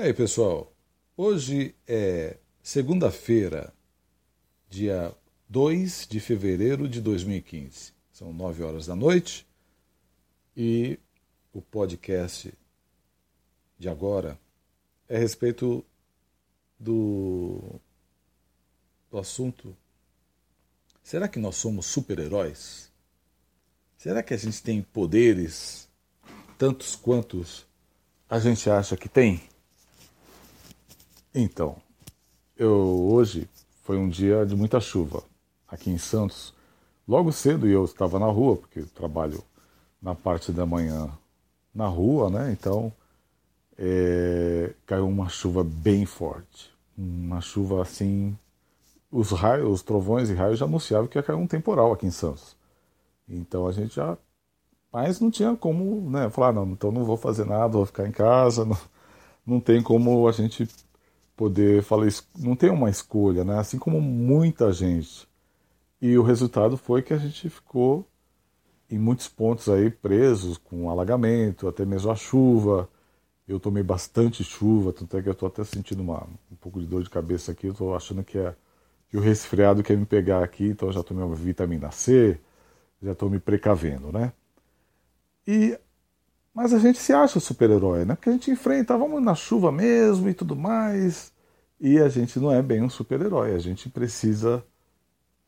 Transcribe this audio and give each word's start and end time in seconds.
E 0.00 0.02
aí, 0.02 0.14
pessoal? 0.14 0.72
Hoje 1.14 1.74
é 1.86 2.38
segunda-feira, 2.62 3.70
dia 4.66 5.14
2 5.46 6.06
de 6.08 6.18
fevereiro 6.18 6.88
de 6.88 7.02
2015. 7.02 7.92
São 8.10 8.32
9 8.32 8.62
horas 8.62 8.86
da 8.86 8.96
noite 8.96 9.46
e 10.56 10.98
o 11.52 11.60
podcast 11.60 12.50
de 13.78 13.90
agora 13.90 14.40
é 15.06 15.16
a 15.16 15.18
respeito 15.18 15.84
do, 16.78 17.60
do 19.10 19.18
assunto. 19.18 19.76
Será 21.02 21.28
que 21.28 21.38
nós 21.38 21.56
somos 21.56 21.84
super-heróis? 21.84 22.90
Será 23.98 24.22
que 24.22 24.32
a 24.32 24.38
gente 24.38 24.62
tem 24.62 24.80
poderes 24.80 25.90
tantos 26.56 26.96
quantos 26.96 27.66
a 28.30 28.38
gente 28.38 28.70
acha 28.70 28.96
que 28.96 29.06
tem? 29.06 29.49
Então, 31.34 31.76
eu 32.56 32.76
hoje 33.08 33.48
foi 33.84 33.96
um 33.96 34.08
dia 34.08 34.44
de 34.44 34.56
muita 34.56 34.80
chuva 34.80 35.22
aqui 35.68 35.88
em 35.88 35.98
Santos. 35.98 36.52
Logo 37.06 37.30
cedo 37.30 37.68
eu 37.68 37.84
estava 37.84 38.18
na 38.18 38.26
rua, 38.26 38.56
porque 38.56 38.82
trabalho 38.82 39.42
na 40.02 40.12
parte 40.12 40.50
da 40.50 40.66
manhã 40.66 41.08
na 41.72 41.86
rua, 41.86 42.30
né? 42.30 42.50
Então 42.52 42.92
é, 43.78 44.74
caiu 44.84 45.06
uma 45.06 45.28
chuva 45.28 45.62
bem 45.62 46.04
forte. 46.04 46.72
Uma 46.98 47.40
chuva 47.40 47.82
assim. 47.82 48.36
Os 49.10 49.30
raios, 49.30 49.70
os 49.72 49.82
trovões 49.82 50.30
e 50.30 50.34
raios 50.34 50.58
já 50.58 50.66
anunciavam 50.66 51.06
que 51.08 51.16
ia 51.18 51.22
cair 51.22 51.36
um 51.36 51.46
temporal 51.46 51.92
aqui 51.92 52.06
em 52.06 52.10
Santos. 52.10 52.56
Então 53.28 53.68
a 53.68 53.72
gente 53.72 53.94
já. 53.94 54.18
Mas 54.92 55.20
não 55.20 55.30
tinha 55.30 55.56
como, 55.56 56.10
né? 56.10 56.28
Falar, 56.30 56.52
não, 56.52 56.66
então 56.72 56.90
não 56.90 57.04
vou 57.04 57.16
fazer 57.16 57.44
nada, 57.46 57.68
vou 57.68 57.86
ficar 57.86 58.08
em 58.08 58.12
casa. 58.12 58.64
Não, 58.64 58.78
não 59.46 59.60
tem 59.60 59.82
como 59.82 60.28
a 60.28 60.32
gente 60.32 60.68
poder 61.40 61.82
falar 61.82 62.06
isso. 62.06 62.28
Não 62.38 62.54
tem 62.54 62.68
uma 62.68 62.90
escolha, 62.90 63.44
né? 63.44 63.58
Assim 63.58 63.78
como 63.78 63.98
muita 63.98 64.70
gente. 64.74 65.26
E 66.00 66.18
o 66.18 66.22
resultado 66.22 66.76
foi 66.76 67.02
que 67.02 67.14
a 67.14 67.16
gente 67.16 67.48
ficou 67.48 68.06
em 68.90 68.98
muitos 68.98 69.26
pontos 69.28 69.68
aí 69.70 69.90
presos 69.90 70.58
com 70.58 70.90
alagamento, 70.90 71.66
até 71.66 71.86
mesmo 71.86 72.10
a 72.10 72.14
chuva. 72.14 72.90
Eu 73.48 73.58
tomei 73.58 73.82
bastante 73.82 74.44
chuva, 74.44 74.92
tanto 74.92 75.16
é 75.16 75.22
que 75.22 75.28
eu 75.30 75.32
estou 75.32 75.48
até 75.48 75.64
sentindo 75.64 76.02
uma, 76.02 76.28
um 76.52 76.56
pouco 76.60 76.78
de 76.78 76.86
dor 76.86 77.02
de 77.02 77.08
cabeça 77.10 77.52
aqui. 77.52 77.68
Eu 77.68 77.72
estou 77.72 77.96
achando 77.96 78.22
que, 78.22 78.38
é, 78.38 78.54
que 79.08 79.16
o 79.16 79.20
resfriado 79.20 79.82
quer 79.82 79.96
me 79.96 80.06
pegar 80.06 80.44
aqui, 80.44 80.66
então 80.68 80.92
já 80.92 81.02
tomei 81.02 81.24
uma 81.24 81.34
vitamina 81.34 81.90
C, 81.90 82.38
já 83.02 83.12
estou 83.12 83.30
me 83.30 83.40
precavendo, 83.40 84.12
né? 84.12 84.32
E 85.46 85.78
mas 86.54 86.72
a 86.72 86.78
gente 86.78 86.98
se 86.98 87.12
acha 87.12 87.38
super-herói, 87.38 88.04
né? 88.04 88.14
Porque 88.14 88.28
a 88.30 88.32
gente 88.32 88.50
enfrenta, 88.50 88.98
vamos 88.98 89.22
na 89.22 89.34
chuva 89.34 89.70
mesmo 89.70 90.28
e 90.28 90.34
tudo 90.34 90.56
mais. 90.56 91.32
E 91.80 91.98
a 91.98 92.08
gente 92.08 92.38
não 92.38 92.52
é 92.52 92.60
bem 92.60 92.82
um 92.82 92.90
super-herói. 92.90 93.54
A 93.54 93.58
gente 93.58 93.88
precisa 93.88 94.64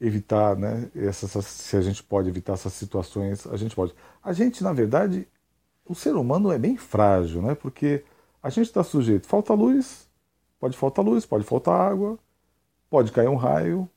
evitar, 0.00 0.56
né? 0.56 0.90
Essas, 0.94 1.44
se 1.46 1.76
a 1.76 1.80
gente 1.80 2.02
pode 2.02 2.28
evitar 2.28 2.54
essas 2.54 2.72
situações, 2.72 3.46
a 3.46 3.56
gente 3.56 3.74
pode. 3.74 3.94
A 4.22 4.32
gente, 4.32 4.62
na 4.62 4.72
verdade, 4.72 5.28
o 5.84 5.94
ser 5.94 6.14
humano 6.14 6.50
é 6.52 6.58
bem 6.58 6.76
frágil, 6.76 7.42
né? 7.42 7.54
Porque 7.54 8.04
a 8.42 8.48
gente 8.48 8.66
está 8.66 8.82
sujeito. 8.82 9.26
Falta 9.26 9.54
luz, 9.54 10.08
pode 10.58 10.76
faltar 10.76 11.04
luz, 11.04 11.26
pode 11.26 11.44
faltar 11.44 11.80
água, 11.80 12.18
pode 12.88 13.12
cair 13.12 13.28
um 13.28 13.36
raio. 13.36 13.88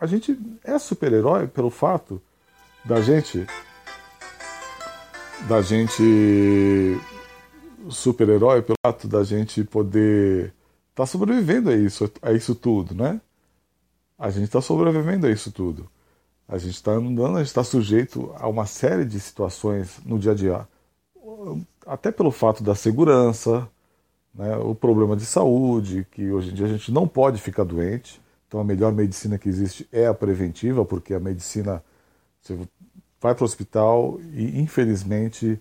A 0.00 0.06
gente 0.06 0.38
é 0.64 0.78
super-herói 0.78 1.46
pelo 1.46 1.70
fato 1.70 2.20
da 2.84 3.00
gente 3.00 3.46
da 5.48 5.60
gente 5.60 6.98
super-herói 7.90 8.62
pelo 8.62 8.76
fato 8.84 9.08
da 9.08 9.24
gente 9.24 9.64
poder 9.64 10.46
estar 10.90 11.02
tá 11.02 11.06
sobrevivendo 11.06 11.70
a 11.70 11.76
isso, 11.76 12.10
a 12.20 12.32
isso 12.32 12.54
tudo, 12.54 12.94
né? 12.94 13.20
A 14.18 14.30
gente 14.30 14.44
está 14.44 14.60
sobrevivendo 14.60 15.26
a 15.26 15.30
isso 15.30 15.50
tudo. 15.50 15.88
A 16.46 16.58
gente 16.58 16.74
está 16.74 16.92
andando, 16.92 17.36
a 17.36 17.38
gente 17.38 17.48
está 17.48 17.64
sujeito 17.64 18.32
a 18.36 18.46
uma 18.48 18.66
série 18.66 19.04
de 19.04 19.18
situações 19.18 19.98
no 20.04 20.18
dia 20.18 20.32
a 20.32 20.34
dia. 20.34 20.68
Até 21.86 22.12
pelo 22.12 22.30
fato 22.30 22.62
da 22.62 22.74
segurança, 22.74 23.68
né, 24.34 24.56
o 24.58 24.74
problema 24.74 25.16
de 25.16 25.26
saúde, 25.26 26.06
que 26.10 26.30
hoje 26.30 26.50
em 26.50 26.54
dia 26.54 26.66
a 26.66 26.68
gente 26.68 26.92
não 26.92 27.08
pode 27.08 27.40
ficar 27.40 27.64
doente. 27.64 28.20
Então 28.46 28.60
a 28.60 28.64
melhor 28.64 28.92
medicina 28.92 29.38
que 29.38 29.48
existe 29.48 29.88
é 29.90 30.06
a 30.06 30.14
preventiva, 30.14 30.84
porque 30.84 31.14
a 31.14 31.20
medicina 31.20 31.82
vai 33.22 33.34
para 33.36 33.44
o 33.44 33.46
hospital 33.46 34.20
e 34.34 34.60
infelizmente 34.60 35.58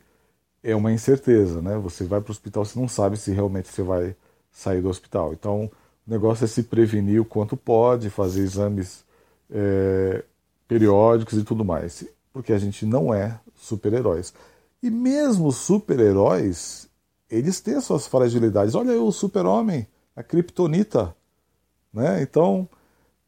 é 0.63 0.75
uma 0.75 0.91
incerteza, 0.91 1.61
né? 1.61 1.77
Você 1.77 2.03
vai 2.03 2.19
para 2.19 2.29
o 2.29 2.31
hospital, 2.31 2.65
você 2.65 2.79
não 2.79 2.87
sabe 2.87 3.17
se 3.17 3.31
realmente 3.31 3.69
você 3.69 3.83
vai 3.83 4.15
sair 4.51 4.81
do 4.81 4.89
hospital. 4.89 5.31
Então 5.31 5.71
o 6.05 6.09
negócio 6.09 6.43
é 6.43 6.47
se 6.47 6.63
prevenir 6.63 7.21
o 7.21 7.25
quanto 7.25 7.55
pode, 7.55 8.09
fazer 8.09 8.41
exames 8.41 9.05
é, 9.49 10.23
periódicos 10.67 11.37
e 11.37 11.43
tudo 11.43 11.63
mais. 11.63 12.03
Porque 12.33 12.51
a 12.51 12.57
gente 12.57 12.83
não 12.85 13.13
é 13.13 13.39
super-heróis. 13.55 14.33
E 14.81 14.89
mesmo 14.89 15.51
super-heróis, 15.51 16.89
eles 17.29 17.59
têm 17.59 17.79
suas 17.79 18.07
fragilidades. 18.07 18.73
Olha 18.73 18.99
o 18.99 19.11
super-homem, 19.11 19.87
a 20.15 20.23
kryptonita. 20.23 21.15
Né? 21.93 22.23
Então, 22.23 22.67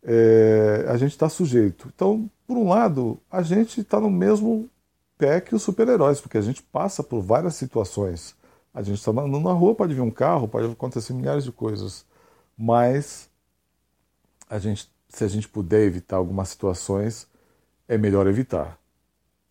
é, 0.01 0.85
a 0.87 0.97
gente 0.97 1.11
está 1.11 1.29
sujeito. 1.29 1.91
Então, 1.93 2.29
por 2.47 2.57
um 2.57 2.69
lado, 2.69 3.19
a 3.31 3.41
gente 3.41 3.81
está 3.81 3.99
no 3.99 4.09
mesmo 4.09 4.69
pé 5.17 5.41
que 5.41 5.55
os 5.55 5.63
super-heróis, 5.63 6.19
porque 6.19 6.37
a 6.37 6.41
gente 6.41 6.61
passa 6.61 7.03
por 7.03 7.21
várias 7.21 7.55
situações. 7.55 8.35
A 8.73 8.81
gente 8.81 8.97
está 8.97 9.11
andando 9.11 9.39
na 9.39 9.53
rua, 9.53 9.75
pode 9.75 9.93
vir 9.93 10.01
um 10.01 10.11
carro, 10.11 10.47
pode 10.47 10.71
acontecer 10.71 11.13
milhares 11.13 11.43
de 11.43 11.51
coisas 11.51 12.05
mas 12.57 13.29
a 14.49 14.59
gente, 14.59 14.89
se 15.09 15.23
a 15.23 15.27
gente 15.27 15.47
puder 15.47 15.81
evitar 15.81 16.17
algumas 16.17 16.49
situações, 16.49 17.27
é 17.87 17.97
melhor 17.97 18.27
evitar. 18.27 18.77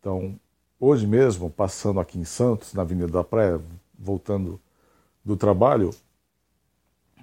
Então, 0.01 0.39
hoje 0.79 1.07
mesmo, 1.07 1.51
passando 1.51 2.01
aqui 2.01 2.19
em 2.19 2.25
Santos, 2.25 2.75
na 2.75 2.83
Avenida 2.83 3.09
da 3.09 3.25
Praia, 3.25 3.61
voltando 3.99 4.61
do 5.25 5.37
trabalho, 5.37 5.91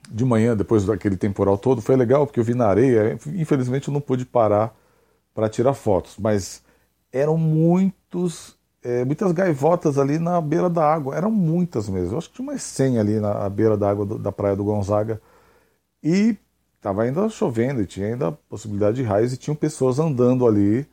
de 0.09 0.25
manhã, 0.25 0.55
depois 0.55 0.85
daquele 0.85 1.17
temporal 1.17 1.57
todo, 1.57 1.81
foi 1.81 1.95
legal 1.95 2.25
porque 2.25 2.39
eu 2.39 2.43
vi 2.43 2.53
na 2.53 2.67
areia. 2.67 3.17
Infelizmente, 3.27 3.87
eu 3.87 3.93
não 3.93 4.01
pude 4.01 4.25
parar 4.25 4.75
para 5.33 5.49
tirar 5.49 5.73
fotos, 5.73 6.17
mas 6.17 6.63
eram 7.11 7.37
muitos, 7.37 8.57
é, 8.83 9.03
muitas 9.05 9.31
gaivotas 9.31 9.97
ali 9.97 10.19
na 10.19 10.39
beira 10.41 10.69
da 10.69 10.83
água. 10.83 11.15
Eram 11.15 11.31
muitas 11.31 11.89
mesmo. 11.89 12.13
Eu 12.13 12.17
acho 12.17 12.29
que 12.29 12.35
tinha 12.35 12.49
umas 12.49 12.61
100 12.61 12.99
ali 12.99 13.19
na 13.19 13.49
beira 13.49 13.77
da 13.77 13.89
água 13.89 14.05
da 14.05 14.31
praia 14.31 14.55
do 14.55 14.63
Gonzaga. 14.63 15.21
E 16.03 16.37
estava 16.75 17.03
ainda 17.03 17.27
chovendo 17.29 17.81
e 17.81 17.85
tinha 17.85 18.07
ainda 18.07 18.31
possibilidade 18.31 18.97
de 18.97 19.03
raios 19.03 19.33
e 19.33 19.37
tinham 19.37 19.55
pessoas 19.55 19.99
andando 19.99 20.47
ali 20.47 20.87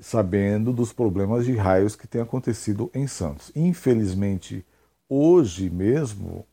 sabendo 0.00 0.72
dos 0.72 0.92
problemas 0.92 1.44
de 1.46 1.54
raios 1.54 1.94
que 1.94 2.08
têm 2.08 2.20
acontecido 2.20 2.90
em 2.92 3.06
Santos. 3.06 3.52
Infelizmente, 3.54 4.66
hoje 5.08 5.70
mesmo, 5.70 6.44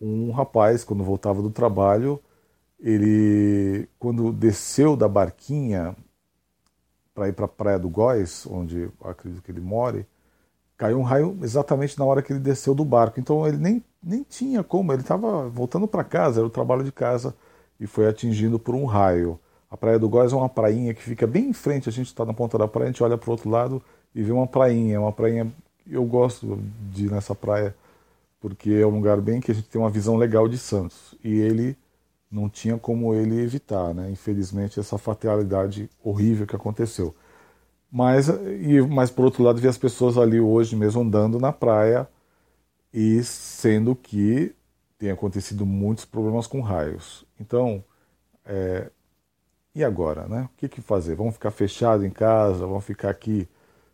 um 0.00 0.30
rapaz, 0.30 0.84
quando 0.84 1.02
voltava 1.02 1.40
do 1.40 1.50
trabalho, 1.50 2.20
ele, 2.78 3.88
quando 3.98 4.30
desceu 4.30 4.94
da 4.94 5.08
barquinha 5.08 5.96
para 7.16 7.28
ir 7.28 7.32
para 7.32 7.46
a 7.46 7.48
Praia 7.48 7.78
do 7.78 7.88
Góis, 7.88 8.46
onde 8.46 8.90
acredito 9.02 9.42
que 9.42 9.50
ele 9.50 9.60
mora, 9.62 10.06
caiu 10.76 10.98
um 10.98 11.02
raio 11.02 11.36
exatamente 11.42 11.98
na 11.98 12.04
hora 12.04 12.20
que 12.20 12.30
ele 12.30 12.38
desceu 12.38 12.74
do 12.74 12.84
barco. 12.84 13.18
Então 13.18 13.48
ele 13.48 13.56
nem, 13.56 13.82
nem 14.02 14.22
tinha 14.22 14.62
como, 14.62 14.92
ele 14.92 15.00
estava 15.00 15.48
voltando 15.48 15.88
para 15.88 16.04
casa, 16.04 16.40
era 16.40 16.46
o 16.46 16.50
trabalho 16.50 16.84
de 16.84 16.92
casa, 16.92 17.34
e 17.80 17.86
foi 17.86 18.06
atingido 18.06 18.58
por 18.58 18.74
um 18.74 18.84
raio. 18.84 19.40
A 19.70 19.78
Praia 19.78 19.98
do 19.98 20.08
Góis 20.10 20.30
é 20.32 20.36
uma 20.36 20.48
prainha 20.48 20.92
que 20.92 21.02
fica 21.02 21.26
bem 21.26 21.48
em 21.48 21.52
frente, 21.54 21.88
a 21.88 21.92
gente 21.92 22.08
está 22.08 22.22
na 22.24 22.34
ponta 22.34 22.58
da 22.58 22.68
praia, 22.68 22.90
a 22.90 22.92
gente 22.92 23.02
olha 23.02 23.16
para 23.16 23.28
o 23.28 23.32
outro 23.32 23.48
lado 23.48 23.82
e 24.14 24.22
vê 24.22 24.30
uma 24.30 24.46
prainha, 24.46 25.00
uma 25.00 25.12
prainha. 25.12 25.50
Eu 25.88 26.04
gosto 26.04 26.58
de 26.92 27.06
ir 27.06 27.10
nessa 27.10 27.34
praia 27.34 27.74
porque 28.40 28.70
é 28.70 28.86
um 28.86 28.90
lugar 28.90 29.20
bem 29.22 29.40
que 29.40 29.50
a 29.50 29.54
gente 29.54 29.68
tem 29.68 29.80
uma 29.80 29.90
visão 29.90 30.16
legal 30.16 30.46
de 30.46 30.58
Santos. 30.58 31.14
E 31.24 31.34
ele 31.40 31.76
não 32.30 32.48
tinha 32.48 32.78
como 32.78 33.14
ele 33.14 33.40
evitar, 33.40 33.94
né? 33.94 34.10
Infelizmente, 34.10 34.80
essa 34.80 34.98
fatalidade 34.98 35.90
horrível 36.02 36.46
que 36.46 36.56
aconteceu. 36.56 37.14
Mas, 37.90 38.28
e, 38.28 38.80
mas 38.82 39.10
por 39.10 39.24
outro 39.24 39.42
lado, 39.42 39.60
vi 39.60 39.68
as 39.68 39.78
pessoas 39.78 40.18
ali 40.18 40.40
hoje 40.40 40.76
mesmo 40.76 41.02
andando 41.02 41.38
na 41.38 41.52
praia 41.52 42.08
e 42.92 43.22
sendo 43.24 43.94
que 43.94 44.54
tem 44.98 45.10
acontecido 45.10 45.66
muitos 45.66 46.04
problemas 46.04 46.46
com 46.46 46.60
raios. 46.60 47.24
Então, 47.40 47.84
é, 48.44 48.90
e 49.74 49.84
agora, 49.84 50.26
né? 50.26 50.48
O 50.54 50.58
que, 50.58 50.68
que 50.68 50.80
fazer? 50.80 51.14
Vamos 51.14 51.34
ficar 51.34 51.50
fechados 51.50 52.04
em 52.04 52.10
casa? 52.10 52.66
Vamos 52.66 52.84
ficar 52.84 53.10
aqui 53.10 53.48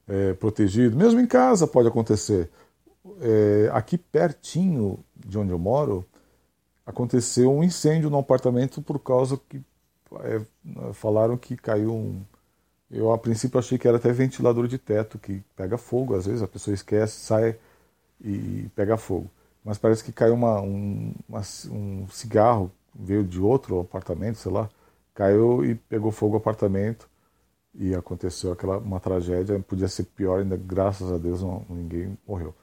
é, 0.08 0.32
protegidos? 0.34 0.96
Mesmo 0.96 1.20
em 1.20 1.26
casa 1.26 1.66
pode 1.66 1.88
acontecer. 1.88 2.50
É, 3.20 3.70
aqui 3.72 3.98
pertinho 3.98 5.04
de 5.16 5.38
onde 5.38 5.50
eu 5.50 5.58
moro, 5.58 6.06
aconteceu 6.86 7.52
um 7.52 7.64
incêndio 7.64 8.10
no 8.10 8.18
apartamento 8.18 8.82
por 8.82 8.98
causa 8.98 9.40
que 9.48 9.62
é, 10.20 10.92
falaram 10.92 11.36
que 11.36 11.56
caiu 11.56 11.94
um, 11.94 12.22
eu, 12.92 13.10
a 13.10 13.18
princípio, 13.18 13.58
achei 13.58 13.78
que 13.78 13.88
era 13.88 13.96
até 13.96 14.12
ventilador 14.12 14.68
de 14.68 14.76
teto, 14.78 15.18
que 15.18 15.42
pega 15.56 15.78
fogo, 15.78 16.14
às 16.14 16.26
vezes 16.26 16.42
a 16.42 16.48
pessoa 16.48 16.74
esquece, 16.74 17.20
sai 17.20 17.58
e 18.20 18.68
pega 18.76 18.96
fogo. 18.98 19.30
mas 19.64 19.78
parece 19.78 20.04
que 20.04 20.12
caiu 20.12 20.34
uma, 20.34 20.60
um, 20.60 21.14
uma, 21.28 21.40
um 21.70 22.06
cigarro, 22.08 22.70
veio 22.94 23.24
de 23.24 23.40
outro 23.40 23.80
apartamento, 23.80 24.36
sei 24.38 24.52
lá, 24.52 24.68
caiu 25.14 25.64
e 25.64 25.74
pegou 25.74 26.10
fogo 26.12 26.34
o 26.34 26.38
apartamento 26.38 27.08
e 27.74 27.94
aconteceu 27.94 28.52
aquela 28.52 28.78
uma 28.78 29.00
tragédia. 29.00 29.58
Podia 29.60 29.88
ser 29.88 30.04
pior 30.04 30.40
ainda, 30.40 30.56
graças 30.56 31.10
a 31.12 31.18
Deus 31.18 31.42
não, 31.42 31.64
ninguém 31.70 32.18
morreu. 32.26 32.54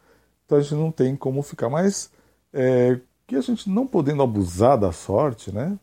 Então 0.46 0.58
a 0.60 0.62
gente 0.62 0.76
não 0.76 0.92
tem 0.92 1.16
como 1.16 1.42
ficar 1.44 1.70
mais. 1.70 2.12
É, 2.54 3.00
que 3.30 3.36
a 3.36 3.42
gente 3.42 3.70
não 3.70 3.86
podendo 3.86 4.24
abusar 4.24 4.76
da 4.76 4.92
sorte, 4.92 5.52
né? 5.52 5.78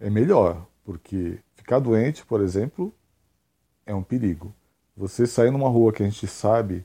É 0.00 0.10
melhor, 0.10 0.66
porque 0.84 1.38
ficar 1.54 1.78
doente, 1.78 2.26
por 2.26 2.40
exemplo, 2.40 2.92
é 3.86 3.94
um 3.94 4.02
perigo. 4.02 4.52
Você 4.96 5.24
sair 5.24 5.52
numa 5.52 5.68
rua 5.68 5.92
que 5.92 6.02
a 6.02 6.06
gente 6.06 6.26
sabe 6.26 6.84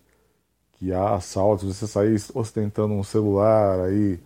que 0.73 0.93
há 0.93 1.15
assaltos, 1.15 1.75
você 1.75 1.87
sair 1.87 2.15
ostentando 2.35 2.93
um 2.93 3.03
celular 3.03 3.79
aí 3.79 4.19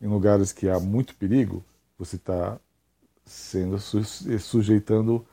em 0.00 0.06
lugares 0.06 0.52
que 0.52 0.68
há 0.68 0.78
muito 0.78 1.16
perigo, 1.16 1.64
você 1.98 2.14
está 2.14 2.56
sendo 3.24 3.76
sujeitando 4.38 5.26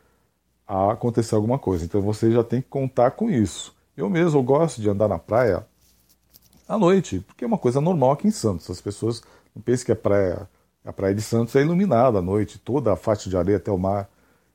a 0.68 0.94
acontecer 0.94 1.36
alguma 1.36 1.60
coisa. 1.60 1.86
Então 1.86 2.02
você 2.02 2.32
já 2.32 2.44
tem 2.44 2.60
que 2.60 2.68
contar 2.68 3.12
com 3.12 3.30
isso. 3.30 3.76
Eu 3.96 4.10
mesmo 4.10 4.40
eu 4.40 4.44
gosto 4.44 4.82
de 4.82 4.90
andar 4.90 5.08
na 5.08 5.20
praia 5.20 5.64
à 6.68 6.76
noite, 6.76 7.20
porque 7.20 7.44
é 7.44 7.48
uma 7.48 7.60
coisa 7.60 7.80
normal 7.80 8.14
aqui 8.14 8.28
em 8.28 8.32
Santos. 8.32 8.68
As 8.70 8.82
pessoas 8.82 9.22
não 9.56 9.62
pensam 9.62 9.86
que 9.86 9.92
a 9.92 9.96
praia, 9.96 10.50
a 10.84 10.94
praia 10.94 11.16
de 11.16 11.22
Santos 11.22 11.56
é 11.56 11.62
iluminada 11.62 12.20
à 12.20 12.22
noite, 12.22 12.60
toda 12.60 12.94
a 12.94 12.96
faixa 12.96 13.30
de 13.30 13.38
areia 13.38 13.58
até 13.58 13.72
o 13.72 13.78
mar 13.78 14.10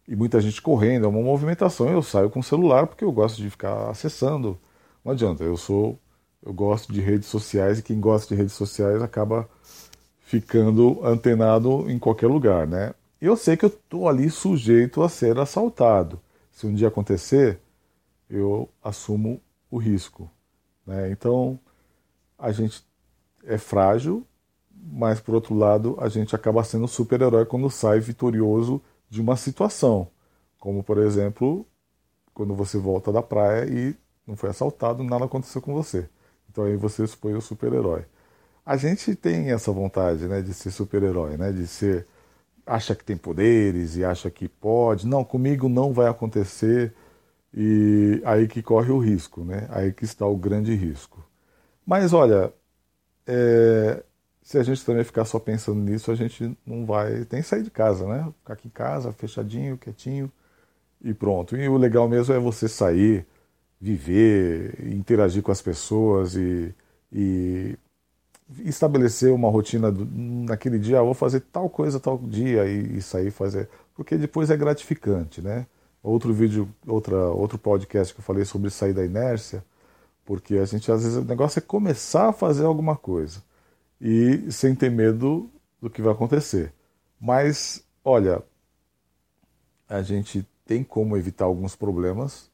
e 0.06 0.14
muita 0.14 0.40
gente 0.40 0.60
correndo, 0.60 1.06
é 1.06 1.08
uma 1.08 1.22
movimentação. 1.22 1.88
Eu 1.88 2.02
saio 2.02 2.28
com 2.28 2.40
o 2.40 2.42
celular 2.44 2.86
porque 2.86 3.04
eu 3.04 3.12
gosto 3.12 3.40
de 3.40 3.48
ficar 3.48 3.90
acessando. 3.90 4.58
Não 5.04 5.12
adianta, 5.12 5.44
eu 5.44 5.56
sou 5.56 5.98
eu 6.42 6.52
gosto 6.52 6.92
de 6.92 7.00
redes 7.00 7.28
sociais 7.28 7.78
e 7.78 7.82
quem 7.82 8.00
gosta 8.00 8.34
de 8.34 8.40
redes 8.40 8.54
sociais 8.54 9.02
acaba 9.02 9.48
ficando 10.20 11.04
antenado 11.04 11.90
em 11.90 11.98
qualquer 11.98 12.28
lugar, 12.28 12.66
né? 12.66 12.94
Eu 13.20 13.36
sei 13.36 13.56
que 13.56 13.64
eu 13.64 13.68
estou 13.68 14.08
ali 14.08 14.30
sujeito 14.30 15.02
a 15.02 15.08
ser 15.08 15.38
assaltado. 15.38 16.18
Se 16.50 16.66
um 16.66 16.74
dia 16.74 16.88
acontecer, 16.88 17.60
eu 18.28 18.68
assumo 18.82 19.40
o 19.70 19.76
risco. 19.76 20.30
Né? 20.86 21.10
Então, 21.10 21.58
a 22.38 22.50
gente 22.50 22.82
é 23.44 23.58
frágil, 23.58 24.26
mas 24.82 25.20
por 25.20 25.34
outro 25.34 25.54
lado, 25.54 25.96
a 26.00 26.08
gente 26.08 26.34
acaba 26.34 26.64
sendo 26.64 26.88
super-herói 26.88 27.46
quando 27.46 27.70
sai 27.70 28.00
vitorioso 28.00 28.80
de 29.08 29.20
uma 29.20 29.36
situação. 29.36 30.08
Como, 30.58 30.82
por 30.82 30.98
exemplo, 30.98 31.66
quando 32.34 32.54
você 32.54 32.78
volta 32.78 33.12
da 33.12 33.22
praia 33.22 33.66
e 33.66 33.96
não 34.26 34.36
foi 34.36 34.50
assaltado, 34.50 35.02
nada 35.04 35.24
aconteceu 35.24 35.60
com 35.60 35.74
você. 35.74 36.08
Então 36.50 36.64
aí 36.64 36.76
você 36.76 37.06
foi 37.06 37.34
o 37.34 37.40
super-herói. 37.40 38.04
A 38.64 38.76
gente 38.76 39.14
tem 39.16 39.50
essa 39.50 39.72
vontade, 39.72 40.26
né, 40.26 40.42
de 40.42 40.54
ser 40.54 40.70
super-herói, 40.70 41.36
né, 41.36 41.52
de 41.52 41.66
ser 41.66 42.06
acha 42.66 42.94
que 42.94 43.04
tem 43.04 43.16
poderes 43.16 43.96
e 43.96 44.04
acha 44.04 44.30
que 44.30 44.48
pode. 44.48 45.06
Não, 45.06 45.24
comigo 45.24 45.68
não 45.68 45.92
vai 45.92 46.08
acontecer. 46.08 46.94
E 47.52 48.22
aí 48.24 48.46
que 48.48 48.62
corre 48.62 48.92
o 48.92 48.98
risco, 48.98 49.44
né? 49.44 49.66
Aí 49.70 49.92
que 49.92 50.04
está 50.04 50.26
o 50.26 50.36
grande 50.36 50.74
risco. 50.74 51.24
Mas 51.86 52.12
olha, 52.12 52.52
é, 53.26 54.02
se 54.50 54.58
a 54.58 54.64
gente 54.64 54.84
também 54.84 55.04
ficar 55.04 55.24
só 55.24 55.38
pensando 55.38 55.78
nisso, 55.78 56.10
a 56.10 56.14
gente 56.16 56.58
não 56.66 56.84
vai. 56.84 57.24
Tem 57.24 57.40
que 57.40 57.46
sair 57.46 57.62
de 57.62 57.70
casa, 57.70 58.04
né? 58.04 58.32
Ficar 58.40 58.54
aqui 58.54 58.66
em 58.66 58.70
casa, 58.72 59.12
fechadinho, 59.12 59.78
quietinho 59.78 60.30
e 61.00 61.14
pronto. 61.14 61.56
E 61.56 61.68
o 61.68 61.76
legal 61.76 62.08
mesmo 62.08 62.34
é 62.34 62.38
você 62.40 62.68
sair, 62.68 63.24
viver, 63.80 64.74
interagir 64.92 65.40
com 65.40 65.52
as 65.52 65.62
pessoas 65.62 66.34
e, 66.34 66.74
e 67.12 67.78
estabelecer 68.64 69.32
uma 69.32 69.48
rotina 69.48 69.92
do, 69.92 70.04
naquele 70.04 70.80
dia, 70.80 70.98
ah, 70.98 71.02
vou 71.04 71.14
fazer 71.14 71.42
tal 71.52 71.70
coisa 71.70 72.00
tal 72.00 72.18
dia 72.18 72.66
e, 72.66 72.98
e 72.98 73.02
sair 73.02 73.30
fazer, 73.30 73.68
porque 73.94 74.16
depois 74.16 74.50
é 74.50 74.56
gratificante, 74.56 75.40
né? 75.40 75.64
Outro 76.02 76.34
vídeo, 76.34 76.68
outra, 76.88 77.16
outro 77.28 77.56
podcast 77.56 78.12
que 78.12 78.18
eu 78.18 78.24
falei 78.24 78.44
sobre 78.44 78.68
sair 78.70 78.94
da 78.94 79.04
inércia, 79.04 79.64
porque 80.24 80.56
a 80.56 80.64
gente 80.64 80.90
às 80.90 81.04
vezes 81.04 81.18
o 81.18 81.24
negócio 81.24 81.60
é 81.60 81.62
começar 81.62 82.30
a 82.30 82.32
fazer 82.32 82.64
alguma 82.64 82.96
coisa 82.96 83.48
e 84.00 84.50
sem 84.50 84.74
ter 84.74 84.90
medo 84.90 85.50
do 85.80 85.90
que 85.90 86.02
vai 86.02 86.12
acontecer. 86.12 86.72
Mas, 87.20 87.84
olha, 88.04 88.42
a 89.88 90.02
gente 90.02 90.46
tem 90.64 90.84
como 90.84 91.16
evitar 91.16 91.44
alguns 91.44 91.76
problemas 91.76 92.50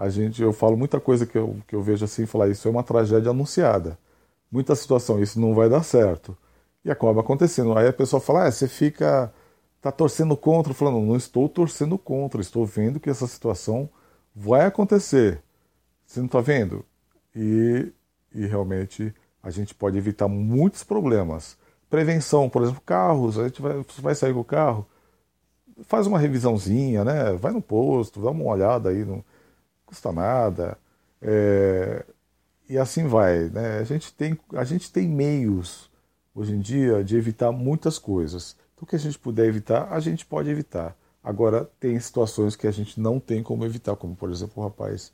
a 0.00 0.08
gente, 0.08 0.40
eu 0.40 0.50
falo 0.50 0.78
muita 0.78 0.98
coisa 0.98 1.26
que 1.26 1.36
eu, 1.36 1.58
que 1.68 1.76
eu 1.76 1.82
vejo 1.82 2.06
assim, 2.06 2.24
falar 2.24 2.48
isso 2.48 2.66
é 2.66 2.70
uma 2.70 2.82
tragédia 2.82 3.32
anunciada. 3.32 3.98
Muita 4.50 4.74
situação, 4.74 5.22
isso 5.22 5.38
não 5.38 5.54
vai 5.54 5.68
dar 5.68 5.82
certo. 5.82 6.34
E 6.82 6.90
acaba 6.90 7.20
acontecendo. 7.20 7.76
Aí 7.76 7.86
a 7.86 7.92
pessoa 7.92 8.18
fala, 8.18 8.46
ah, 8.46 8.50
você 8.50 8.66
fica, 8.66 9.30
tá 9.78 9.92
torcendo 9.92 10.34
contra, 10.38 10.72
falando, 10.72 11.04
não 11.04 11.16
estou 11.16 11.50
torcendo 11.50 11.98
contra, 11.98 12.40
estou 12.40 12.64
vendo 12.64 12.98
que 12.98 13.10
essa 13.10 13.26
situação 13.26 13.90
vai 14.34 14.64
acontecer. 14.64 15.42
Você 16.06 16.20
não 16.20 16.26
está 16.26 16.40
vendo? 16.40 16.82
E, 17.36 17.92
e 18.34 18.46
realmente 18.46 19.14
a 19.42 19.50
gente 19.50 19.74
pode 19.74 19.96
evitar 19.96 20.28
muitos 20.28 20.84
problemas. 20.84 21.56
Prevenção, 21.88 22.48
por 22.48 22.62
exemplo, 22.62 22.82
carros, 22.84 23.38
a 23.38 23.44
gente 23.44 23.60
vai, 23.60 23.84
vai 23.98 24.14
sair 24.14 24.32
com 24.32 24.40
o 24.40 24.44
carro, 24.44 24.86
faz 25.84 26.06
uma 26.06 26.18
revisãozinha, 26.18 27.04
né? 27.04 27.32
Vai 27.32 27.52
no 27.52 27.62
posto, 27.62 28.20
dá 28.20 28.30
uma 28.30 28.44
olhada 28.44 28.90
aí 28.90 29.04
no, 29.04 29.24
custa 29.86 30.12
nada. 30.12 30.78
É, 31.20 32.04
e 32.68 32.78
assim 32.78 33.06
vai. 33.06 33.48
Né? 33.50 33.78
A, 33.78 33.84
gente 33.84 34.12
tem, 34.12 34.38
a 34.54 34.64
gente 34.64 34.92
tem 34.92 35.08
meios 35.08 35.90
hoje 36.34 36.54
em 36.54 36.60
dia 36.60 37.02
de 37.02 37.16
evitar 37.16 37.50
muitas 37.52 37.98
coisas. 37.98 38.56
Então, 38.74 38.84
o 38.84 38.86
que 38.86 38.96
a 38.96 38.98
gente 38.98 39.18
puder 39.18 39.46
evitar, 39.46 39.92
a 39.92 40.00
gente 40.00 40.24
pode 40.24 40.48
evitar. 40.48 40.96
Agora, 41.22 41.68
tem 41.78 41.98
situações 42.00 42.56
que 42.56 42.66
a 42.66 42.70
gente 42.70 42.98
não 43.00 43.20
tem 43.20 43.42
como 43.42 43.64
evitar, 43.64 43.96
como 43.96 44.16
por 44.16 44.30
exemplo 44.30 44.62
o 44.62 44.66
rapaz 44.66 45.12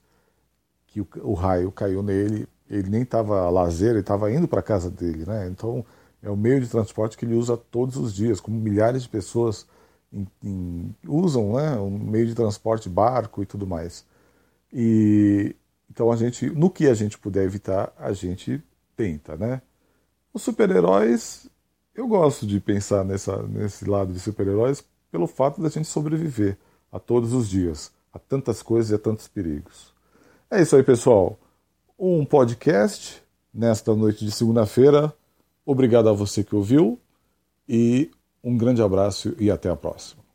que 0.87 1.01
o, 1.01 1.09
o 1.23 1.35
raio 1.35 1.73
caiu 1.73 2.03
nele, 2.03 2.49
ele 2.69 2.89
nem 2.91 3.03
estava 3.03 3.49
lazer, 3.51 3.91
ele 3.91 4.01
estava 4.01 4.31
indo 4.33 4.49
para 4.49 4.61
a 4.61 4.63
casa 4.63 4.91
dele. 4.91 5.25
Né? 5.27 5.49
Então, 5.49 5.85
é 6.23 6.31
o 6.31 6.37
meio 6.37 6.61
de 6.61 6.69
transporte 6.69 7.17
que 7.17 7.25
ele 7.25 7.35
usa 7.35 7.57
todos 7.57 7.97
os 7.97 8.15
dias, 8.15 8.41
como 8.41 8.59
milhares 8.59 9.03
de 9.03 9.09
pessoas 9.09 9.67
em, 10.13 10.27
em, 10.43 10.95
usam 11.07 11.55
né? 11.55 11.77
um 11.79 11.91
meio 11.91 12.27
de 12.27 12.35
transporte, 12.35 12.89
barco 12.89 13.43
e 13.43 13.47
tudo 13.47 13.67
mais. 13.67 14.05
E 14.73 15.55
então 15.91 16.11
a 16.11 16.17
gente, 16.17 16.51
no 16.51 16.69
que 16.69 16.89
a 16.89 16.95
gente 16.95 17.17
puder 17.17 17.45
evitar, 17.45 17.93
a 17.97 18.13
gente 18.13 18.63
tenta, 18.97 19.37
né? 19.37 19.63
Os 20.33 20.43
super-heróis, 20.43 21.49
eu 21.95 22.07
gosto 22.07 22.47
de 22.47 22.61
pensar 22.61 23.05
nessa, 23.05 23.43
nesse 23.45 23.89
lado 23.89 24.13
de 24.13 24.21
super-heróis 24.21 24.85
pelo 25.11 25.27
fato 25.27 25.63
da 25.63 25.69
gente 25.69 25.89
sobreviver 25.89 26.59
a 26.93 26.99
todos 26.99 27.33
os 27.33 27.49
dias, 27.49 27.93
a 28.13 28.19
tantas 28.19 28.63
coisas 28.63 28.91
e 28.91 28.95
a 28.95 28.99
tantos 28.99 29.29
perigos. 29.29 29.95
É 30.51 30.61
isso 30.61 30.77
aí, 30.77 30.83
pessoal. 30.83 31.39
Um 31.99 32.27
podcast 32.27 33.23
nesta 33.55 33.95
noite 33.95 34.23
de 34.23 34.31
segunda-feira. 34.31 35.15
Obrigado 35.65 36.11
a 36.11 36.13
você 36.13 36.45
que 36.45 36.55
ouviu 36.55 37.01
e 37.67 38.11
um 38.45 38.55
grande 38.57 38.83
abraço 38.83 39.35
e 39.39 39.51
até 39.51 39.71
a 39.71 39.77
próxima. 39.77 40.26